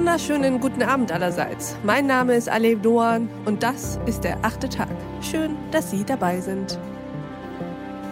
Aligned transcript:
wunderschönen 0.00 0.60
guten 0.60 0.82
Abend 0.82 1.12
allerseits. 1.12 1.76
Mein 1.82 2.06
Name 2.06 2.34
ist 2.34 2.48
Alev 2.48 2.80
Doan 2.80 3.28
und 3.44 3.62
das 3.62 4.00
ist 4.06 4.24
der 4.24 4.42
achte 4.42 4.66
Tag. 4.66 4.88
Schön, 5.20 5.54
dass 5.72 5.90
Sie 5.90 6.04
dabei 6.04 6.40
sind. 6.40 6.78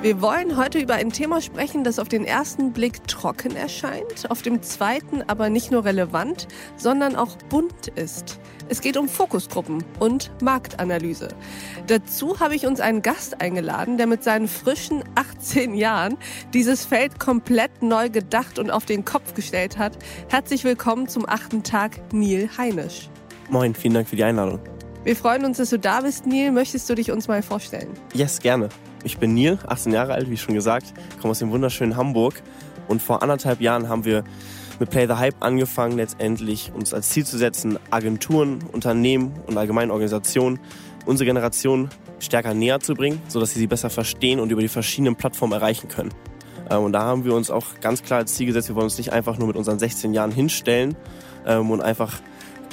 Wir 0.01 0.23
wollen 0.23 0.57
heute 0.57 0.79
über 0.79 0.95
ein 0.95 1.11
Thema 1.11 1.41
sprechen, 1.41 1.83
das 1.83 1.99
auf 1.99 2.09
den 2.09 2.25
ersten 2.25 2.73
Blick 2.73 3.09
trocken 3.09 3.57
erscheint, 3.57 4.31
auf 4.31 4.43
dem 4.43 4.63
zweiten 4.63 5.23
aber 5.27 5.51
nicht 5.51 5.73
nur 5.73 5.85
relevant, 5.85 6.47
sondern 6.77 7.17
auch 7.17 7.37
bunt 7.49 7.89
ist. 7.97 8.39
Es 8.69 8.81
geht 8.81 8.97
um 8.97 9.09
Fokusgruppen 9.09 9.83
und 9.99 10.31
Marktanalyse. 10.41 11.31
Dazu 11.89 12.39
habe 12.39 12.55
ich 12.55 12.65
uns 12.65 12.79
einen 12.79 13.03
Gast 13.03 13.41
eingeladen, 13.41 13.99
der 13.99 14.07
mit 14.07 14.23
seinen 14.23 14.47
frischen 14.47 15.03
18 15.17 15.75
Jahren 15.75 16.17
dieses 16.55 16.85
Feld 16.85 17.19
komplett 17.19 17.83
neu 17.83 18.09
gedacht 18.09 18.61
und 18.61 18.71
auf 18.71 18.85
den 18.85 19.05
Kopf 19.05 19.35
gestellt 19.35 19.79
hat. 19.79 19.99
Herzlich 20.29 20.63
willkommen 20.63 21.09
zum 21.09 21.29
achten 21.29 21.65
Tag, 21.65 21.99
Neil 22.13 22.49
Heinisch. 22.57 23.11
Moin, 23.51 23.75
vielen 23.75 23.95
Dank 23.95 24.09
für 24.09 24.15
die 24.15 24.23
Einladung. 24.23 24.61
Wir 25.03 25.17
freuen 25.17 25.45
uns, 25.45 25.57
dass 25.57 25.71
du 25.71 25.79
da 25.79 26.03
bist, 26.03 26.25
Neil. 26.25 26.53
Möchtest 26.53 26.89
du 26.89 26.95
dich 26.95 27.11
uns 27.11 27.27
mal 27.27 27.43
vorstellen? 27.43 27.89
Yes, 28.15 28.39
gerne. 28.39 28.69
Ich 29.05 29.19
bin 29.19 29.35
Neil, 29.35 29.59
18 29.67 29.93
Jahre 29.93 30.15
alt, 30.15 30.31
wie 30.31 30.37
schon 30.37 30.55
gesagt, 30.55 30.93
komme 31.21 31.31
aus 31.31 31.39
dem 31.39 31.51
wunderschönen 31.51 31.97
Hamburg. 31.97 32.43
Und 32.89 33.03
vor 33.03 33.23
anderthalb 33.23 33.61
Jahren 33.61 33.89
haben 33.89 34.05
wir 34.05 34.25
mit 34.81 34.91
Play 34.91 35.07
the 35.07 35.15
Hype 35.15 35.37
angefangen, 35.41 35.97
letztendlich 35.97 36.73
uns 36.75 36.95
als 36.95 37.11
Ziel 37.11 37.25
zu 37.25 37.37
setzen, 37.37 37.79
Agenturen, 37.91 38.61
Unternehmen 38.73 39.33
und 39.47 39.57
allgemeine 39.57 39.93
Organisationen 39.93 40.59
unsere 41.07 41.27
Generation 41.27 41.89
stärker 42.19 42.55
näher 42.55 42.81
zu 42.81 42.95
bringen, 42.95 43.21
sodass 43.29 43.53
sie 43.53 43.61
sie 43.61 43.67
besser 43.67 43.91
verstehen 43.91 44.41
und 44.41 44.51
über 44.51 44.61
die 44.61 44.69
verschiedenen 44.69 45.17
Plattformen 45.17 45.53
erreichen 45.53 45.89
können. 45.89 46.13
Ähm, 46.71 46.83
und 46.83 46.93
da 46.93 47.03
haben 47.03 47.25
wir 47.25 47.35
uns 47.35 47.51
auch 47.51 47.81
ganz 47.81 48.03
klar 48.03 48.21
als 48.21 48.35
Ziel 48.35 48.47
gesetzt, 48.47 48.69
wir 48.69 48.77
wollen 48.77 48.85
uns 48.85 48.99
nicht 48.99 49.13
einfach 49.13 49.39
nur 49.39 49.49
mit 49.49 49.57
unseren 49.57 49.79
16 49.79 50.13
Jahren 50.13 50.31
hinstellen 50.31 50.97
ähm, 51.47 51.71
und 51.71 51.81
einfach 51.81 52.21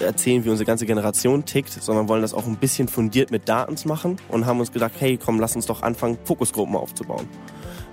erzählen, 0.01 0.45
wie 0.45 0.49
unsere 0.49 0.65
ganze 0.65 0.85
Generation 0.85 1.45
tickt, 1.45 1.71
sondern 1.71 2.07
wollen 2.07 2.21
das 2.21 2.33
auch 2.33 2.45
ein 2.45 2.57
bisschen 2.57 2.87
fundiert 2.87 3.31
mit 3.31 3.47
Daten 3.49 3.75
machen 3.87 4.17
und 4.29 4.45
haben 4.45 4.59
uns 4.59 4.71
gedacht, 4.71 4.93
hey, 4.99 5.17
komm, 5.17 5.39
lass 5.39 5.55
uns 5.55 5.65
doch 5.65 5.81
anfangen, 5.81 6.17
Fokusgruppen 6.23 6.75
aufzubauen. 6.75 7.27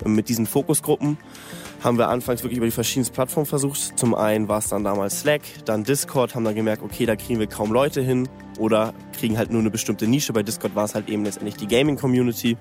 Und 0.05 0.15
mit 0.15 0.29
diesen 0.29 0.47
Fokusgruppen 0.47 1.19
haben 1.83 1.99
wir 1.99 2.09
anfangs 2.09 2.43
wirklich 2.43 2.59
über 2.59 2.67
die 2.67 2.73
verschiedensten 2.73 3.15
Plattformen 3.15 3.47
versucht. 3.47 3.99
Zum 3.99 4.15
einen 4.15 4.49
war 4.49 4.59
es 4.59 4.69
dann 4.69 4.85
damals 4.85 5.21
Slack, 5.21 5.43
dann 5.65 5.85
Discord, 5.85 6.35
haben 6.35 6.45
dann 6.45 6.55
gemerkt, 6.55 6.83
okay, 6.83 7.07
da 7.07 7.17
kriegen 7.17 7.41
wir 7.41 7.47
kaum 7.47 7.73
Leute 7.73 8.01
hin 8.01 8.29
oder 8.59 8.95
kriegen 9.13 9.39
halt 9.39 9.51
nur 9.51 9.61
eine 9.61 9.71
bestimmte 9.71 10.07
Nische. 10.07 10.33
Bei 10.33 10.43
Discord 10.43 10.75
war 10.75 10.85
es 10.85 10.95
halt 10.95 11.09
eben 11.09 11.25
letztendlich 11.25 11.57
die 11.57 11.67
Gaming-Community 11.67 12.57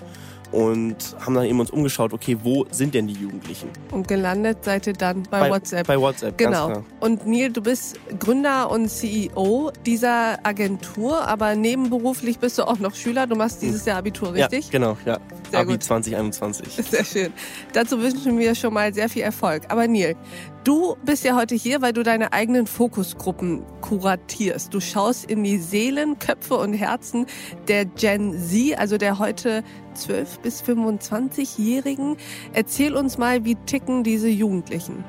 und 0.51 0.97
haben 1.25 1.33
dann 1.33 1.45
eben 1.45 1.59
uns 1.59 1.71
umgeschaut, 1.71 2.13
okay, 2.13 2.37
wo 2.43 2.65
sind 2.71 2.93
denn 2.93 3.07
die 3.07 3.13
Jugendlichen? 3.13 3.69
Und 3.91 4.07
gelandet 4.07 4.63
seid 4.63 4.85
ihr 4.85 4.93
dann 4.93 5.23
bei, 5.23 5.39
bei 5.39 5.49
WhatsApp. 5.49 5.87
Bei 5.87 5.99
WhatsApp, 5.99 6.37
genau. 6.37 6.67
Klar. 6.67 6.83
Und 6.99 7.25
Neil, 7.25 7.51
du 7.51 7.61
bist 7.61 7.97
Gründer 8.19 8.69
und 8.69 8.89
CEO 8.89 9.71
dieser 9.85 10.45
Agentur, 10.45 11.25
aber 11.25 11.55
nebenberuflich 11.55 12.39
bist 12.39 12.57
du 12.57 12.63
auch 12.63 12.79
noch 12.79 12.95
Schüler. 12.95 13.27
Du 13.27 13.35
machst 13.35 13.61
dieses 13.61 13.85
Jahr 13.85 13.97
Abitur, 13.97 14.33
richtig? 14.33 14.65
Ja, 14.65 14.71
genau, 14.71 14.97
ja. 15.05 15.19
Sehr 15.49 15.59
Abi 15.59 15.73
gut. 15.73 15.83
2021. 15.83 16.85
Sehr 16.89 17.05
schön. 17.05 17.33
Dazu 17.73 18.01
wünschen 18.01 18.37
wir 18.37 18.55
schon 18.55 18.73
mal 18.73 18.93
sehr 18.93 19.09
viel 19.09 19.23
Erfolg. 19.23 19.63
Aber 19.67 19.87
Neil, 19.87 20.15
Du 20.63 20.95
bist 21.03 21.23
ja 21.23 21.35
heute 21.35 21.55
hier, 21.55 21.81
weil 21.81 21.91
du 21.91 22.03
deine 22.03 22.33
eigenen 22.33 22.67
Fokusgruppen 22.67 23.63
kuratierst. 23.81 24.71
Du 24.71 24.79
schaust 24.79 25.25
in 25.25 25.43
die 25.43 25.57
Seelen, 25.57 26.19
Köpfe 26.19 26.53
und 26.53 26.73
Herzen 26.73 27.25
der 27.67 27.85
Gen 27.85 28.37
Z, 28.37 28.77
also 28.77 28.99
der 28.99 29.17
heute 29.17 29.63
12 29.95 30.39
bis 30.41 30.61
25-Jährigen. 30.61 32.15
Erzähl 32.53 32.95
uns 32.95 33.17
mal, 33.17 33.43
wie 33.43 33.55
ticken 33.55 34.03
diese 34.03 34.29
Jugendlichen? 34.29 35.03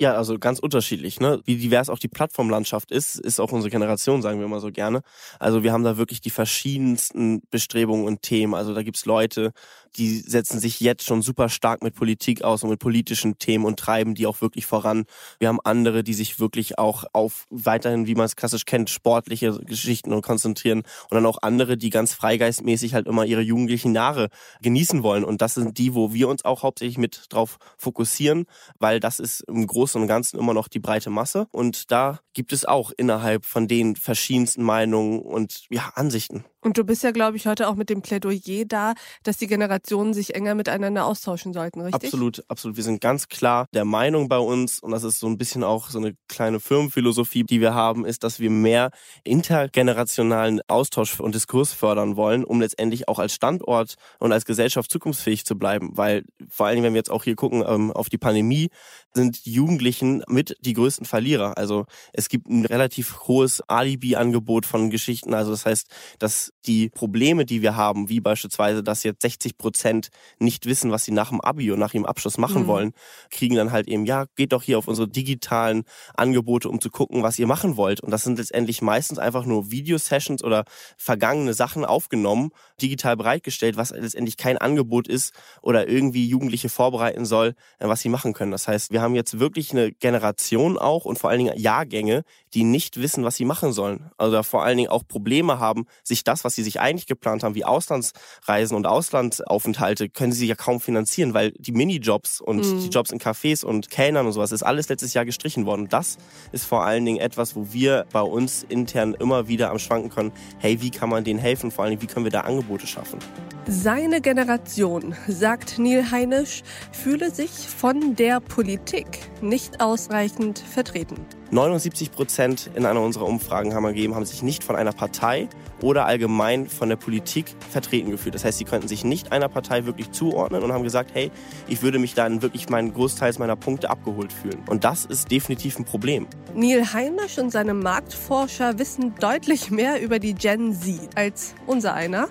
Ja, 0.00 0.14
also 0.14 0.38
ganz 0.38 0.60
unterschiedlich. 0.60 1.18
Ne? 1.18 1.40
Wie 1.44 1.56
divers 1.56 1.90
auch 1.90 1.98
die 1.98 2.06
Plattformlandschaft 2.06 2.92
ist, 2.92 3.18
ist 3.18 3.40
auch 3.40 3.50
unsere 3.50 3.70
Generation, 3.70 4.22
sagen 4.22 4.38
wir 4.38 4.46
mal 4.46 4.60
so 4.60 4.70
gerne. 4.70 5.02
Also 5.40 5.64
wir 5.64 5.72
haben 5.72 5.82
da 5.82 5.96
wirklich 5.96 6.20
die 6.20 6.30
verschiedensten 6.30 7.42
Bestrebungen 7.50 8.06
und 8.06 8.22
Themen. 8.22 8.54
Also 8.54 8.74
da 8.74 8.84
gibt's 8.84 9.06
Leute, 9.06 9.52
die 9.96 10.18
setzen 10.18 10.60
sich 10.60 10.78
jetzt 10.80 11.04
schon 11.04 11.22
super 11.22 11.48
stark 11.48 11.82
mit 11.82 11.94
Politik 11.94 12.42
aus 12.42 12.62
und 12.62 12.70
mit 12.70 12.78
politischen 12.78 13.38
Themen 13.38 13.64
und 13.64 13.78
treiben 13.78 14.14
die 14.14 14.26
auch 14.26 14.40
wirklich 14.40 14.66
voran. 14.66 15.04
Wir 15.40 15.48
haben 15.48 15.58
andere, 15.64 16.04
die 16.04 16.14
sich 16.14 16.38
wirklich 16.38 16.78
auch 16.78 17.04
auf 17.12 17.46
weiterhin, 17.50 18.06
wie 18.06 18.14
man 18.14 18.26
es 18.26 18.36
klassisch 18.36 18.66
kennt, 18.66 18.90
sportliche 18.90 19.58
Geschichten 19.64 20.12
und 20.12 20.22
konzentrieren. 20.22 20.80
Und 21.10 21.14
dann 21.14 21.26
auch 21.26 21.38
andere, 21.42 21.76
die 21.76 21.90
ganz 21.90 22.12
freigeistmäßig 22.12 22.94
halt 22.94 23.08
immer 23.08 23.24
ihre 23.24 23.40
jugendlichen 23.40 23.94
Jahre 23.94 24.28
genießen 24.62 25.02
wollen. 25.02 25.24
Und 25.24 25.42
das 25.42 25.54
sind 25.54 25.78
die, 25.78 25.94
wo 25.94 26.12
wir 26.12 26.28
uns 26.28 26.44
auch 26.44 26.62
hauptsächlich 26.62 26.98
mit 26.98 27.26
drauf 27.30 27.58
fokussieren, 27.76 28.44
weil 28.78 29.00
das 29.00 29.18
ist 29.18 29.40
im 29.48 29.66
Großen 29.66 29.87
und 29.94 30.06
Ganzen 30.06 30.38
immer 30.38 30.54
noch 30.54 30.68
die 30.68 30.80
breite 30.80 31.10
Masse. 31.10 31.46
Und 31.50 31.90
da 31.90 32.20
gibt 32.34 32.52
es 32.52 32.64
auch 32.64 32.92
innerhalb 32.96 33.44
von 33.44 33.68
den 33.68 33.96
verschiedensten 33.96 34.62
Meinungen 34.62 35.20
und 35.20 35.64
ja, 35.70 35.92
Ansichten. 35.94 36.44
Und 36.68 36.76
du 36.76 36.84
bist 36.84 37.02
ja, 37.02 37.12
glaube 37.12 37.38
ich, 37.38 37.46
heute 37.46 37.66
auch 37.66 37.76
mit 37.76 37.88
dem 37.88 38.02
Plädoyer 38.02 38.66
da, 38.66 38.92
dass 39.22 39.38
die 39.38 39.46
Generationen 39.46 40.12
sich 40.12 40.34
enger 40.34 40.54
miteinander 40.54 41.06
austauschen 41.06 41.54
sollten, 41.54 41.80
richtig? 41.80 42.04
Absolut, 42.04 42.44
absolut. 42.48 42.76
Wir 42.76 42.84
sind 42.84 43.00
ganz 43.00 43.28
klar 43.28 43.68
der 43.72 43.86
Meinung 43.86 44.28
bei 44.28 44.36
uns, 44.36 44.78
und 44.78 44.90
das 44.90 45.02
ist 45.02 45.18
so 45.18 45.28
ein 45.28 45.38
bisschen 45.38 45.64
auch 45.64 45.88
so 45.88 45.98
eine 45.98 46.14
kleine 46.28 46.60
Firmenphilosophie, 46.60 47.44
die 47.44 47.62
wir 47.62 47.72
haben, 47.72 48.04
ist, 48.04 48.22
dass 48.22 48.38
wir 48.38 48.50
mehr 48.50 48.90
intergenerationalen 49.24 50.60
Austausch 50.68 51.18
und 51.20 51.34
Diskurs 51.34 51.72
fördern 51.72 52.16
wollen, 52.16 52.44
um 52.44 52.60
letztendlich 52.60 53.08
auch 53.08 53.18
als 53.18 53.32
Standort 53.32 53.94
und 54.18 54.32
als 54.32 54.44
Gesellschaft 54.44 54.90
zukunftsfähig 54.92 55.46
zu 55.46 55.56
bleiben. 55.56 55.92
Weil 55.96 56.24
vor 56.50 56.66
allen 56.66 56.74
Dingen, 56.74 56.84
wenn 56.84 56.92
wir 56.92 57.00
jetzt 57.00 57.10
auch 57.10 57.24
hier 57.24 57.34
gucken 57.34 57.64
ähm, 57.66 57.92
auf 57.92 58.10
die 58.10 58.18
Pandemie, 58.18 58.68
sind 59.14 59.46
die 59.46 59.52
Jugendlichen 59.52 60.22
mit 60.28 60.54
die 60.60 60.74
größten 60.74 61.06
Verlierer. 61.06 61.56
Also 61.56 61.86
es 62.12 62.28
gibt 62.28 62.46
ein 62.46 62.66
relativ 62.66 63.20
hohes 63.26 63.62
Alibi-Angebot 63.68 64.66
von 64.66 64.90
Geschichten. 64.90 65.32
Also 65.32 65.52
das 65.52 65.64
heißt, 65.64 65.88
dass 66.18 66.52
die 66.66 66.90
Probleme, 66.90 67.44
die 67.44 67.62
wir 67.62 67.76
haben, 67.76 68.08
wie 68.08 68.20
beispielsweise, 68.20 68.82
dass 68.82 69.02
jetzt 69.02 69.22
60 69.22 69.56
Prozent 69.58 70.08
nicht 70.38 70.66
wissen, 70.66 70.90
was 70.90 71.04
sie 71.04 71.12
nach 71.12 71.30
dem 71.30 71.40
Abi 71.40 71.70
und 71.70 71.78
nach 71.78 71.94
ihrem 71.94 72.06
Abschluss 72.06 72.38
machen 72.38 72.62
mhm. 72.62 72.66
wollen, 72.66 72.92
kriegen 73.30 73.54
dann 73.54 73.72
halt 73.72 73.88
eben, 73.88 74.04
ja, 74.04 74.26
geht 74.36 74.52
doch 74.52 74.62
hier 74.62 74.78
auf 74.78 74.88
unsere 74.88 75.08
digitalen 75.08 75.84
Angebote, 76.14 76.68
um 76.68 76.80
zu 76.80 76.90
gucken, 76.90 77.22
was 77.22 77.38
ihr 77.38 77.46
machen 77.46 77.76
wollt. 77.76 78.00
Und 78.00 78.10
das 78.10 78.24
sind 78.24 78.38
letztendlich 78.38 78.82
meistens 78.82 79.18
einfach 79.18 79.44
nur 79.44 79.70
Videosessions 79.70 80.42
oder 80.42 80.64
vergangene 80.96 81.54
Sachen 81.54 81.84
aufgenommen, 81.84 82.50
digital 82.80 83.16
bereitgestellt, 83.16 83.76
was 83.76 83.90
letztendlich 83.90 84.36
kein 84.36 84.58
Angebot 84.58 85.08
ist 85.08 85.32
oder 85.62 85.88
irgendwie 85.88 86.26
Jugendliche 86.26 86.68
vorbereiten 86.68 87.24
soll, 87.24 87.54
äh, 87.78 87.88
was 87.88 88.00
sie 88.00 88.08
machen 88.08 88.32
können. 88.32 88.52
Das 88.52 88.68
heißt, 88.68 88.92
wir 88.92 89.00
haben 89.00 89.14
jetzt 89.14 89.38
wirklich 89.38 89.72
eine 89.72 89.92
Generation 89.92 90.78
auch 90.78 91.04
und 91.04 91.18
vor 91.18 91.30
allen 91.30 91.38
Dingen 91.38 91.58
Jahrgänge, 91.58 92.24
die 92.54 92.64
nicht 92.64 93.00
wissen, 93.00 93.24
was 93.24 93.36
sie 93.36 93.44
machen 93.44 93.72
sollen. 93.72 94.10
Also 94.16 94.42
vor 94.42 94.64
allen 94.64 94.76
Dingen 94.76 94.90
auch 94.90 95.06
Probleme 95.06 95.58
haben, 95.58 95.86
sich 96.02 96.24
das, 96.24 96.44
was 96.44 96.47
sie 96.54 96.62
sich 96.62 96.80
eigentlich 96.80 97.06
geplant 97.06 97.42
haben, 97.42 97.54
wie 97.54 97.64
Auslandsreisen 97.64 98.76
und 98.76 98.86
Auslandsaufenthalte, 98.86 100.08
können 100.08 100.32
sie 100.32 100.46
ja 100.46 100.54
kaum 100.54 100.80
finanzieren, 100.80 101.34
weil 101.34 101.52
die 101.52 101.72
Minijobs 101.72 102.40
und 102.40 102.64
mhm. 102.64 102.80
die 102.80 102.88
Jobs 102.88 103.10
in 103.10 103.18
Cafés 103.18 103.64
und 103.64 103.90
Kellnern 103.90 104.26
und 104.26 104.32
sowas 104.32 104.52
ist 104.52 104.62
alles 104.62 104.88
letztes 104.88 105.14
Jahr 105.14 105.24
gestrichen 105.24 105.66
worden. 105.66 105.88
Das 105.88 106.18
ist 106.52 106.64
vor 106.64 106.84
allen 106.84 107.04
Dingen 107.04 107.18
etwas, 107.18 107.56
wo 107.56 107.72
wir 107.72 108.06
bei 108.12 108.22
uns 108.22 108.64
intern 108.68 109.14
immer 109.14 109.48
wieder 109.48 109.70
am 109.70 109.78
Schwanken 109.78 110.10
können, 110.10 110.32
hey, 110.58 110.80
wie 110.80 110.90
kann 110.90 111.08
man 111.08 111.24
denen 111.24 111.38
helfen? 111.38 111.70
Vor 111.70 111.84
allen 111.84 111.92
Dingen, 111.92 112.02
wie 112.02 112.06
können 112.06 112.24
wir 112.24 112.32
da 112.32 112.40
Angebote 112.42 112.86
schaffen? 112.86 113.18
Seine 113.66 114.22
Generation, 114.22 115.14
sagt 115.26 115.78
Neil 115.78 116.10
Heinisch, 116.10 116.62
fühle 116.90 117.30
sich 117.30 117.50
von 117.50 118.16
der 118.16 118.40
Politik 118.40 119.20
nicht 119.42 119.80
ausreichend 119.82 120.58
vertreten. 120.58 121.16
79 121.50 122.12
Prozent 122.12 122.70
in 122.74 122.84
einer 122.84 123.00
unserer 123.00 123.26
Umfragen 123.26 123.74
haben 123.74 123.86
gegeben, 123.86 124.14
haben 124.14 124.26
sich 124.26 124.42
nicht 124.42 124.62
von 124.62 124.76
einer 124.76 124.92
Partei 124.92 125.48
oder 125.80 126.04
allgemein 126.04 126.68
von 126.68 126.88
der 126.90 126.96
Politik 126.96 127.54
vertreten 127.70 128.10
gefühlt. 128.10 128.34
Das 128.34 128.44
heißt, 128.44 128.58
sie 128.58 128.64
könnten 128.64 128.88
sich 128.88 129.04
nicht 129.04 129.32
einer 129.32 129.48
Partei 129.48 129.86
wirklich 129.86 130.10
zuordnen 130.10 130.62
und 130.62 130.72
haben 130.72 130.84
gesagt, 130.84 131.12
hey, 131.14 131.30
ich 131.66 131.82
würde 131.82 131.98
mich 131.98 132.14
dann 132.14 132.42
wirklich 132.42 132.68
meinen 132.68 132.92
Großteils 132.92 133.38
meiner 133.38 133.56
Punkte 133.56 133.88
abgeholt 133.88 134.32
fühlen. 134.32 134.62
Und 134.68 134.84
das 134.84 135.06
ist 135.06 135.30
definitiv 135.30 135.78
ein 135.78 135.84
Problem. 135.84 136.26
Neil 136.54 136.92
Heinisch 136.92 137.38
und 137.38 137.50
seine 137.50 137.74
Marktforscher 137.74 138.78
wissen 138.78 139.14
deutlich 139.20 139.70
mehr 139.70 140.02
über 140.02 140.18
die 140.18 140.34
Gen 140.34 140.74
Z 140.74 140.98
als 141.14 141.54
unser 141.66 141.94
einer. 141.94 142.28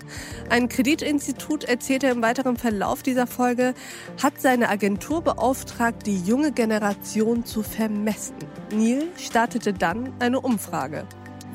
Ein 0.50 0.70
Kreditinstitut 0.70 1.64
erzählte 1.64 2.08
im 2.08 2.22
weiteren 2.22 2.58
Verlauf 2.58 3.02
dieser 3.02 3.26
Folge, 3.26 3.74
hat 4.22 4.40
seine 4.40 4.70
Agentur 4.70 5.22
beauftragt, 5.22 6.06
die 6.06 6.20
junge 6.20 6.52
Generation 6.52 7.46
zu 7.46 7.64
vermessen. 7.64 8.36
Neil 8.72 9.07
startete 9.18 9.74
dann 9.74 10.14
eine 10.20 10.40
Umfrage. 10.42 11.06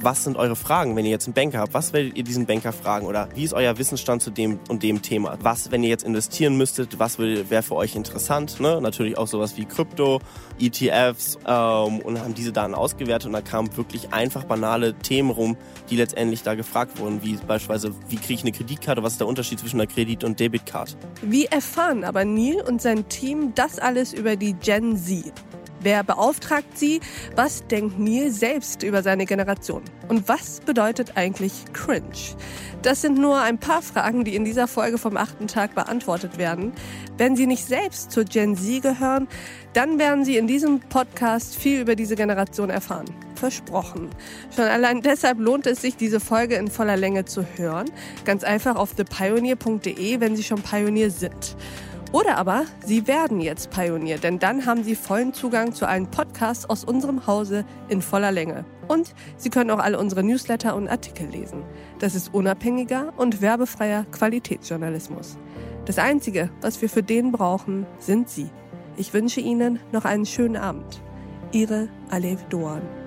was 0.02 0.24
sind 0.24 0.36
eure 0.36 0.56
Fragen, 0.56 0.96
wenn 0.96 1.04
ihr 1.04 1.10
jetzt 1.10 1.26
einen 1.26 1.34
Banker 1.34 1.58
habt? 1.58 1.74
Was 1.74 1.92
werdet 1.92 2.16
ihr 2.16 2.24
diesen 2.24 2.46
Banker 2.46 2.72
fragen? 2.72 3.06
Oder 3.06 3.28
wie 3.34 3.44
ist 3.44 3.54
euer 3.54 3.78
Wissensstand 3.78 4.22
zu 4.22 4.30
dem 4.30 4.58
und 4.68 4.82
dem 4.82 5.00
Thema? 5.02 5.38
Was, 5.40 5.70
wenn 5.70 5.82
ihr 5.82 5.88
jetzt 5.88 6.04
investieren 6.04 6.56
müsstet, 6.56 6.98
was 6.98 7.18
wäre 7.18 7.62
für 7.62 7.76
euch 7.76 7.94
interessant? 7.94 8.60
Ne? 8.60 8.80
Natürlich 8.80 9.16
auch 9.16 9.28
sowas 9.28 9.56
wie 9.56 9.64
Krypto, 9.64 10.20
ETFs 10.58 11.38
ähm, 11.46 12.00
und 12.00 12.20
haben 12.20 12.34
diese 12.34 12.52
Daten 12.52 12.74
ausgewertet 12.74 13.26
und 13.26 13.32
da 13.32 13.40
kamen 13.40 13.76
wirklich 13.76 14.12
einfach 14.12 14.44
banale 14.44 14.94
Themen 14.94 15.30
rum, 15.30 15.56
die 15.90 15.96
letztendlich 15.96 16.42
da 16.42 16.54
gefragt 16.54 16.98
wurden, 16.98 17.22
wie 17.22 17.36
beispielsweise, 17.36 17.94
wie 18.08 18.16
kriege 18.16 18.34
ich 18.34 18.42
eine 18.42 18.52
Kreditkarte, 18.52 19.02
was 19.02 19.12
ist 19.12 19.20
der 19.20 19.28
Unterschied 19.28 19.60
zwischen 19.60 19.80
einer 19.80 19.90
Kredit- 19.90 20.24
und 20.24 20.40
Debitkarte? 20.40 20.96
Wie 21.22 21.46
erfahren 21.46 22.04
aber 22.04 22.24
Neil 22.24 22.62
und 22.66 22.82
sein 22.82 23.08
Team 23.08 23.52
das 23.54 23.78
alles 23.78 24.12
über 24.12 24.36
die 24.36 24.54
Gen 24.54 24.96
Z? 24.96 25.32
Wer 25.82 26.04
beauftragt 26.04 26.78
sie? 26.78 27.00
Was 27.34 27.66
denkt 27.66 27.98
Neil 27.98 28.30
selbst 28.30 28.82
über 28.82 29.02
seine 29.02 29.26
Generation? 29.26 29.82
Und 30.08 30.28
was 30.28 30.60
bedeutet 30.60 31.16
eigentlich 31.16 31.52
cringe? 31.72 32.36
Das 32.82 33.00
sind 33.00 33.18
nur 33.18 33.40
ein 33.40 33.58
paar 33.58 33.82
Fragen, 33.82 34.24
die 34.24 34.34
in 34.34 34.44
dieser 34.44 34.66
Folge 34.66 34.98
vom 34.98 35.16
achten 35.16 35.46
Tag 35.46 35.74
beantwortet 35.74 36.38
werden. 36.38 36.72
Wenn 37.16 37.36
Sie 37.36 37.46
nicht 37.46 37.64
selbst 37.64 38.10
zur 38.10 38.24
Gen 38.24 38.56
Z 38.56 38.82
gehören, 38.82 39.28
dann 39.72 39.98
werden 39.98 40.24
Sie 40.24 40.36
in 40.36 40.46
diesem 40.46 40.80
Podcast 40.80 41.56
viel 41.56 41.80
über 41.80 41.94
diese 41.94 42.16
Generation 42.16 42.70
erfahren. 42.70 43.06
Versprochen. 43.36 44.08
Schon 44.54 44.64
allein 44.64 45.00
deshalb 45.00 45.38
lohnt 45.40 45.66
es 45.66 45.80
sich, 45.80 45.96
diese 45.96 46.20
Folge 46.20 46.56
in 46.56 46.68
voller 46.68 46.96
Länge 46.96 47.24
zu 47.24 47.44
hören. 47.56 47.90
Ganz 48.24 48.44
einfach 48.44 48.76
auf 48.76 48.94
thepioneer.de, 48.94 50.20
wenn 50.20 50.36
Sie 50.36 50.44
schon 50.44 50.62
Pionier 50.62 51.10
sind. 51.10 51.56
Oder 52.12 52.36
aber 52.36 52.66
Sie 52.84 53.06
werden 53.06 53.40
jetzt 53.40 53.70
Pionier, 53.70 54.18
denn 54.18 54.38
dann 54.38 54.66
haben 54.66 54.84
Sie 54.84 54.94
vollen 54.94 55.32
Zugang 55.32 55.72
zu 55.72 55.86
allen 55.88 56.10
Podcasts 56.10 56.68
aus 56.68 56.84
unserem 56.84 57.26
Hause 57.26 57.64
in 57.88 58.02
voller 58.02 58.30
Länge. 58.30 58.66
Und 58.86 59.14
Sie 59.38 59.48
können 59.48 59.70
auch 59.70 59.78
alle 59.78 59.98
unsere 59.98 60.22
Newsletter 60.22 60.76
und 60.76 60.88
Artikel 60.88 61.26
lesen. 61.28 61.62
Das 62.00 62.14
ist 62.14 62.34
unabhängiger 62.34 63.14
und 63.16 63.40
werbefreier 63.40 64.04
Qualitätsjournalismus. 64.12 65.38
Das 65.86 65.98
Einzige, 65.98 66.50
was 66.60 66.82
wir 66.82 66.90
für 66.90 67.02
den 67.02 67.32
brauchen, 67.32 67.86
sind 67.98 68.28
Sie. 68.28 68.50
Ich 68.98 69.14
wünsche 69.14 69.40
Ihnen 69.40 69.80
noch 69.90 70.04
einen 70.04 70.26
schönen 70.26 70.56
Abend. 70.56 71.02
Ihre 71.50 71.88
Alev 72.10 72.44
Doan. 72.50 73.01